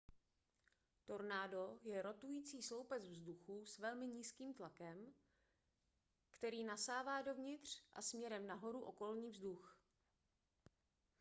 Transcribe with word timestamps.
tornádo 1.05 1.79
je 1.83 2.01
rotující 2.01 2.61
sloupec 2.61 3.07
vzduchu 3.07 3.65
s 3.65 3.77
velmi 3.79 4.07
nízkým 4.07 4.53
tlakem 4.53 5.13
který 6.31 6.63
nasává 6.63 7.21
dovnitř 7.21 7.83
a 7.93 8.01
směrem 8.01 8.47
nahoru 8.47 8.81
okolní 8.81 9.29
vzduch 9.29 9.77